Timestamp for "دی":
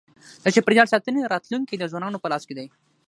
2.57-2.67